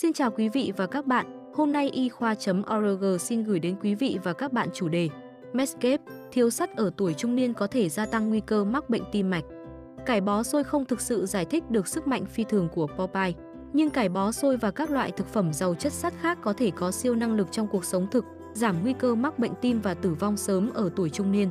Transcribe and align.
Xin 0.00 0.12
chào 0.12 0.30
quý 0.30 0.48
vị 0.48 0.72
và 0.76 0.86
các 0.86 1.06
bạn, 1.06 1.52
hôm 1.54 1.72
nay 1.72 1.90
y 1.90 2.08
khoa.org 2.08 3.18
xin 3.20 3.44
gửi 3.44 3.58
đến 3.58 3.76
quý 3.82 3.94
vị 3.94 4.18
và 4.24 4.32
các 4.32 4.52
bạn 4.52 4.68
chủ 4.74 4.88
đề 4.88 5.08
Medscape, 5.52 6.02
thiếu 6.32 6.50
sắt 6.50 6.76
ở 6.76 6.90
tuổi 6.96 7.14
trung 7.14 7.36
niên 7.36 7.54
có 7.54 7.66
thể 7.66 7.88
gia 7.88 8.06
tăng 8.06 8.28
nguy 8.28 8.40
cơ 8.40 8.64
mắc 8.64 8.90
bệnh 8.90 9.02
tim 9.12 9.30
mạch. 9.30 9.44
Cải 10.06 10.20
bó 10.20 10.42
xôi 10.42 10.64
không 10.64 10.84
thực 10.84 11.00
sự 11.00 11.26
giải 11.26 11.44
thích 11.44 11.70
được 11.70 11.88
sức 11.88 12.06
mạnh 12.06 12.26
phi 12.26 12.44
thường 12.44 12.68
của 12.74 12.86
Popeye, 12.86 13.32
nhưng 13.72 13.90
cải 13.90 14.08
bó 14.08 14.32
xôi 14.32 14.56
và 14.56 14.70
các 14.70 14.90
loại 14.90 15.10
thực 15.10 15.26
phẩm 15.26 15.52
giàu 15.52 15.74
chất 15.74 15.92
sắt 15.92 16.14
khác 16.20 16.38
có 16.42 16.52
thể 16.52 16.70
có 16.70 16.90
siêu 16.90 17.14
năng 17.14 17.34
lực 17.34 17.48
trong 17.52 17.66
cuộc 17.66 17.84
sống 17.84 18.06
thực, 18.10 18.24
giảm 18.52 18.82
nguy 18.82 18.92
cơ 18.92 19.14
mắc 19.14 19.38
bệnh 19.38 19.52
tim 19.60 19.80
và 19.80 19.94
tử 19.94 20.14
vong 20.14 20.36
sớm 20.36 20.70
ở 20.74 20.90
tuổi 20.96 21.10
trung 21.10 21.32
niên. 21.32 21.48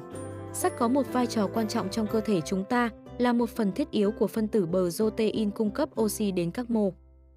Sắt 0.53 0.77
có 0.77 0.87
một 0.87 1.13
vai 1.13 1.27
trò 1.27 1.47
quan 1.53 1.67
trọng 1.67 1.89
trong 1.89 2.07
cơ 2.07 2.21
thể 2.21 2.41
chúng 2.41 2.63
ta, 2.63 2.89
là 3.17 3.33
một 3.33 3.49
phần 3.49 3.71
thiết 3.71 3.91
yếu 3.91 4.11
của 4.11 4.27
phân 4.27 4.47
tử 4.47 4.67
protein 4.91 5.51
cung 5.51 5.71
cấp 5.71 5.89
oxy 6.01 6.31
đến 6.31 6.51
các 6.51 6.69
mô. 6.69 6.93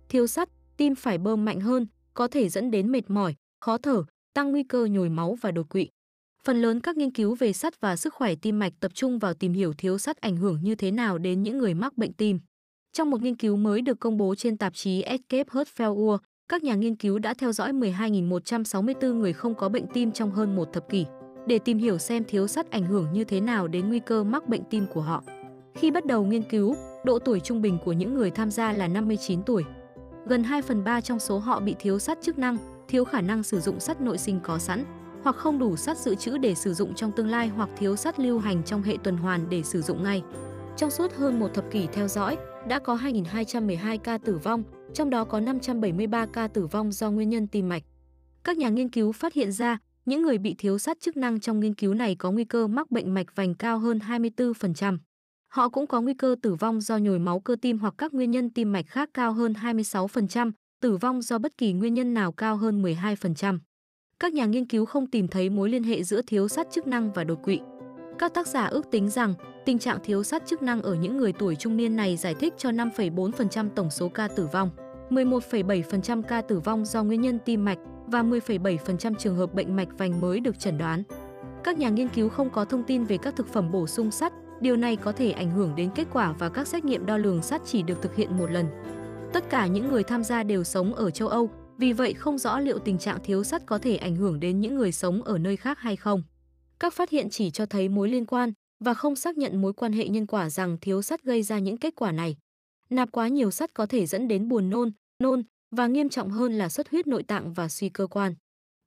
Thiếu 0.09 0.27
sắt, 0.27 0.49
tim 0.81 0.95
phải 0.95 1.19
bơm 1.19 1.45
mạnh 1.45 1.61
hơn, 1.61 1.87
có 2.15 2.29
thể 2.29 2.49
dẫn 2.49 2.71
đến 2.71 2.93
mệt 2.93 3.11
mỏi, 3.11 3.35
khó 3.61 3.79
thở, 3.79 4.05
tăng 4.35 4.51
nguy 4.51 4.63
cơ 4.63 4.85
nhồi 4.85 5.09
máu 5.09 5.37
và 5.41 5.51
đột 5.51 5.69
quỵ. 5.69 5.89
Phần 6.45 6.63
lớn 6.63 6.81
các 6.81 6.97
nghiên 6.97 7.11
cứu 7.11 7.35
về 7.35 7.53
sắt 7.53 7.81
và 7.81 7.97
sức 7.97 8.15
khỏe 8.15 8.35
tim 8.35 8.59
mạch 8.59 8.73
tập 8.81 8.95
trung 8.95 9.19
vào 9.19 9.35
tìm 9.35 9.53
hiểu 9.53 9.73
thiếu 9.79 9.99
sắt 9.99 10.17
ảnh 10.17 10.37
hưởng 10.37 10.59
như 10.63 10.75
thế 10.75 10.91
nào 10.91 11.19
đến 11.19 11.43
những 11.43 11.59
người 11.59 11.75
mắc 11.75 11.99
bệnh 11.99 12.13
tim. 12.13 12.41
Trong 12.93 13.11
một 13.11 13.23
nghiên 13.23 13.37
cứu 13.37 13.57
mới 13.57 13.83
được 13.83 14.01
công 14.01 14.17
bố 14.17 14.35
trên 14.35 14.59
tạp 14.59 14.75
chí 14.75 15.03
Escape 15.03 15.45
Heart 15.55 15.69
Failure, 15.77 16.19
các 16.49 16.63
nhà 16.63 16.75
nghiên 16.75 16.97
cứu 16.97 17.19
đã 17.19 17.35
theo 17.35 17.53
dõi 17.53 17.73
12.164 17.73 19.15
người 19.15 19.33
không 19.33 19.55
có 19.55 19.69
bệnh 19.69 19.87
tim 19.95 20.13
trong 20.13 20.31
hơn 20.31 20.57
một 20.57 20.73
thập 20.73 20.91
kỷ 20.91 21.07
để 21.47 21.59
tìm 21.59 21.79
hiểu 21.79 21.99
xem 21.99 22.25
thiếu 22.29 22.47
sắt 22.47 22.71
ảnh 22.71 22.87
hưởng 22.87 23.07
như 23.13 23.25
thế 23.25 23.41
nào 23.41 23.69
đến 23.69 23.89
nguy 23.89 23.99
cơ 23.99 24.25
mắc 24.25 24.49
bệnh 24.49 24.63
tim 24.71 24.87
của 24.87 25.03
họ. 25.03 25.25
Khi 25.75 25.91
bắt 25.91 26.07
đầu 26.07 26.25
nghiên 26.25 26.43
cứu, 26.43 26.75
độ 27.05 27.19
tuổi 27.19 27.41
trung 27.41 27.63
bình 27.63 27.79
của 27.85 27.93
những 27.93 28.15
người 28.15 28.31
tham 28.31 28.51
gia 28.51 28.73
là 28.73 28.89
59 28.89 29.43
tuổi. 29.43 29.65
Gần 30.27 30.45
2 30.45 30.63
phần 30.63 30.85
3 30.85 31.01
trong 31.01 31.19
số 31.19 31.39
họ 31.39 31.61
bị 31.61 31.75
thiếu 31.79 31.99
sắt 31.99 32.19
chức 32.23 32.39
năng, 32.39 32.57
thiếu 32.89 33.05
khả 33.05 33.21
năng 33.21 33.43
sử 33.43 33.61
dụng 33.61 33.81
sắt 33.81 34.01
nội 34.01 34.19
sinh 34.19 34.41
có 34.43 34.59
sẵn, 34.59 34.85
hoặc 35.23 35.37
không 35.37 35.59
đủ 35.59 35.77
sắt 35.77 35.99
dự 35.99 36.15
trữ 36.15 36.39
để 36.39 36.55
sử 36.55 36.75
dụng 36.75 36.95
trong 36.95 37.13
tương 37.13 37.29
lai 37.29 37.49
hoặc 37.49 37.69
thiếu 37.77 37.97
sắt 37.97 38.21
lưu 38.21 38.39
hành 38.39 38.63
trong 38.63 38.83
hệ 38.83 38.97
tuần 39.05 39.17
hoàn 39.17 39.51
để 39.51 39.63
sử 39.63 39.83
dụng 39.83 40.03
ngay. 40.03 40.23
Trong 40.77 40.91
suốt 40.91 41.13
hơn 41.13 41.41
một 41.41 41.55
thập 41.55 41.71
kỷ 41.71 41.87
theo 41.87 42.09
dõi, 42.09 42.37
đã 42.69 42.79
có 42.79 42.97
2.212 42.97 43.99
ca 43.99 44.19
tử 44.19 44.37
vong, 44.37 44.65
trong 44.95 45.11
đó 45.11 45.25
có 45.25 45.41
573 45.41 46.27
ca 46.27 46.49
tử 46.49 46.67
vong 46.67 46.93
do 46.93 47.11
nguyên 47.11 47.29
nhân 47.29 47.47
tim 47.47 47.69
mạch. 47.69 47.83
Các 48.45 48.57
nhà 48.57 48.69
nghiên 48.69 48.89
cứu 48.89 49.13
phát 49.13 49.33
hiện 49.35 49.53
ra, 49.53 49.79
những 50.07 50.23
người 50.23 50.39
bị 50.39 50.55
thiếu 50.59 50.79
sắt 50.79 51.01
chức 51.01 51.17
năng 51.17 51.41
trong 51.41 51.61
nghiên 51.61 51.75
cứu 51.75 51.95
này 51.95 52.15
có 52.15 52.31
nguy 52.31 52.45
cơ 52.45 52.67
mắc 52.67 52.91
bệnh 52.91 53.15
mạch 53.15 53.37
vành 53.37 53.55
cao 53.55 53.79
hơn 53.79 53.99
24%. 54.09 54.99
Họ 55.51 55.69
cũng 55.69 55.87
có 55.87 56.01
nguy 56.01 56.15
cơ 56.15 56.37
tử 56.43 56.55
vong 56.55 56.81
do 56.81 56.97
nhồi 56.97 57.19
máu 57.19 57.41
cơ 57.41 57.57
tim 57.63 57.79
hoặc 57.79 57.95
các 57.99 58.15
nguyên 58.15 58.31
nhân 58.31 58.51
tim 58.51 58.73
mạch 58.73 58.87
khác 58.89 59.11
cao 59.15 59.33
hơn 59.33 59.53
26%, 59.53 60.53
tử 60.81 60.97
vong 60.97 61.23
do 61.23 61.39
bất 61.39 61.59
kỳ 61.59 61.73
nguyên 61.73 61.95
nhân 61.95 62.15
nào 62.15 62.33
cao 62.33 62.57
hơn 62.57 62.83
12%. 62.83 63.59
Các 64.21 64.33
nhà 64.33 64.47
nghiên 64.47 64.67
cứu 64.67 64.85
không 64.85 65.07
tìm 65.07 65.29
thấy 65.29 65.51
mối 65.51 65.71
liên 65.71 65.83
hệ 65.83 66.03
giữa 66.03 66.23
thiếu 66.23 66.49
sắt 66.49 66.67
chức 66.71 66.87
năng 66.87 67.13
và 67.13 67.25
đột 67.25 67.43
quỵ. 67.45 67.61
Các 68.19 68.35
tác 68.35 68.47
giả 68.47 68.67
ước 68.67 68.91
tính 68.91 69.09
rằng 69.09 69.35
tình 69.65 69.79
trạng 69.79 69.99
thiếu 70.05 70.23
sắt 70.23 70.47
chức 70.47 70.63
năng 70.63 70.83
ở 70.83 70.95
những 70.95 71.17
người 71.17 71.33
tuổi 71.33 71.57
trung 71.57 71.77
niên 71.77 71.97
này 71.97 72.17
giải 72.17 72.35
thích 72.35 72.55
cho 72.59 72.71
5,4% 72.71 73.69
tổng 73.71 73.91
số 73.91 74.09
ca 74.09 74.29
tử 74.29 74.49
vong, 74.53 74.71
11,7% 75.11 76.23
ca 76.23 76.41
tử 76.41 76.61
vong 76.61 76.85
do 76.85 77.03
nguyên 77.03 77.21
nhân 77.21 77.39
tim 77.45 77.65
mạch 77.65 77.79
và 78.07 78.23
10,7% 78.23 79.15
trường 79.15 79.37
hợp 79.37 79.55
bệnh 79.55 79.77
mạch 79.77 79.89
vành 79.99 80.21
mới 80.21 80.41
được 80.41 80.59
chẩn 80.59 80.79
đoán. 80.79 81.03
Các 81.65 81.79
nhà 81.79 81.89
nghiên 81.89 82.09
cứu 82.09 82.29
không 82.29 82.51
có 82.51 82.65
thông 82.65 82.83
tin 82.83 83.05
về 83.05 83.19
các 83.19 83.37
thực 83.37 83.49
phẩm 83.49 83.71
bổ 83.73 83.87
sung 83.87 84.11
sắt, 84.11 84.33
điều 84.61 84.77
này 84.77 84.97
có 84.97 85.13
thể 85.13 85.31
ảnh 85.31 85.51
hưởng 85.51 85.77
đến 85.77 85.91
kết 85.95 86.07
quả 86.13 86.33
và 86.33 86.49
các 86.49 86.69
xét 86.69 86.85
nghiệm 86.85 87.07
đo 87.07 87.17
lường 87.17 87.43
sắt 87.43 87.63
chỉ 87.65 87.83
được 87.83 88.03
thực 88.03 88.17
hiện 88.17 88.39
một 88.39 88.51
lần. 88.51 88.67
Tất 89.33 89.51
cả 89.51 89.67
những 89.67 89.89
người 89.89 90.05
tham 90.05 90.25
gia 90.25 90.43
đều 90.43 90.65
sống 90.65 90.95
ở 90.95 91.11
châu 91.11 91.29
Âu, 91.29 91.51
vì 91.79 91.93
vậy 91.93 92.15
không 92.15 92.39
rõ 92.39 92.59
liệu 92.59 92.79
tình 92.79 92.99
trạng 92.99 93.19
thiếu 93.25 93.45
sắt 93.45 93.67
có 93.67 93.79
thể 93.79 93.97
ảnh 93.97 94.17
hưởng 94.17 94.41
đến 94.41 94.61
những 94.61 94.75
người 94.75 94.93
sống 94.93 95.23
ở 95.23 95.39
nơi 95.39 95.57
khác 95.57 95.79
hay 95.79 95.97
không. 95.97 96.23
Các 96.81 96.95
phát 96.95 97.11
hiện 97.11 97.31
chỉ 97.31 97.51
cho 97.51 97.67
thấy 97.67 97.89
mối 97.89 98.09
liên 98.09 98.27
quan 98.27 98.53
và 98.85 98.95
không 98.95 99.17
xác 99.17 99.39
nhận 99.39 99.61
mối 99.61 99.73
quan 99.73 99.93
hệ 99.93 100.09
nhân 100.09 100.27
quả 100.27 100.51
rằng 100.51 100.79
thiếu 100.81 101.03
sắt 101.03 101.23
gây 101.23 101.43
ra 101.43 101.59
những 101.59 101.77
kết 101.77 101.95
quả 101.97 102.13
này. 102.13 102.37
Nạp 102.91 103.13
quá 103.13 103.29
nhiều 103.29 103.51
sắt 103.51 103.75
có 103.75 103.87
thể 103.87 104.07
dẫn 104.07 104.29
đến 104.29 104.49
buồn 104.49 104.71
nôn, 104.71 104.93
nôn 105.23 105.43
và 105.77 105.87
nghiêm 105.87 106.09
trọng 106.09 106.31
hơn 106.31 106.53
là 106.53 106.69
xuất 106.69 106.91
huyết 106.91 107.07
nội 107.07 107.23
tạng 107.23 107.53
và 107.53 107.69
suy 107.69 107.89
cơ 107.89 108.07
quan. 108.07 108.35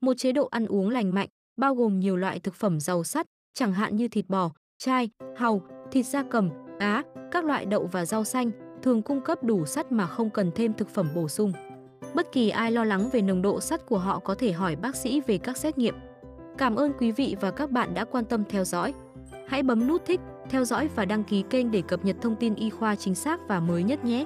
Một 0.01 0.13
chế 0.17 0.31
độ 0.31 0.47
ăn 0.47 0.66
uống 0.66 0.89
lành 0.89 1.13
mạnh, 1.13 1.29
bao 1.57 1.75
gồm 1.75 2.00
nhiều 2.00 2.17
loại 2.17 2.39
thực 2.39 2.56
phẩm 2.56 2.79
giàu 2.79 3.03
sắt, 3.03 3.25
chẳng 3.53 3.73
hạn 3.73 3.95
như 3.95 4.07
thịt 4.07 4.25
bò, 4.28 4.51
chai, 4.85 5.09
hàu, 5.35 5.61
thịt 5.91 6.05
da 6.05 6.23
cầm, 6.23 6.49
cá, 6.79 7.03
các 7.31 7.45
loại 7.45 7.66
đậu 7.66 7.89
và 7.91 8.05
rau 8.05 8.23
xanh, 8.23 8.51
thường 8.81 9.01
cung 9.01 9.21
cấp 9.21 9.44
đủ 9.44 9.66
sắt 9.66 9.91
mà 9.91 10.07
không 10.07 10.29
cần 10.29 10.51
thêm 10.55 10.73
thực 10.73 10.89
phẩm 10.89 11.09
bổ 11.16 11.27
sung. 11.27 11.53
Bất 12.13 12.31
kỳ 12.31 12.49
ai 12.49 12.71
lo 12.71 12.83
lắng 12.83 13.09
về 13.13 13.21
nồng 13.21 13.41
độ 13.41 13.59
sắt 13.61 13.85
của 13.85 13.97
họ 13.97 14.19
có 14.19 14.35
thể 14.35 14.51
hỏi 14.51 14.75
bác 14.75 14.95
sĩ 14.95 15.21
về 15.21 15.38
các 15.38 15.57
xét 15.57 15.77
nghiệm. 15.77 15.95
Cảm 16.57 16.75
ơn 16.75 16.91
quý 16.99 17.11
vị 17.11 17.35
và 17.41 17.51
các 17.51 17.71
bạn 17.71 17.94
đã 17.94 18.05
quan 18.05 18.25
tâm 18.25 18.44
theo 18.49 18.63
dõi. 18.63 18.94
Hãy 19.47 19.63
bấm 19.63 19.88
nút 19.88 20.05
thích, 20.05 20.21
theo 20.49 20.66
dõi 20.66 20.89
và 20.95 21.05
đăng 21.05 21.23
ký 21.23 21.44
kênh 21.50 21.71
để 21.71 21.81
cập 21.88 22.05
nhật 22.05 22.15
thông 22.21 22.35
tin 22.35 22.55
y 22.55 22.69
khoa 22.69 22.95
chính 22.95 23.15
xác 23.15 23.39
và 23.47 23.59
mới 23.59 23.83
nhất 23.83 24.05
nhé. 24.05 24.25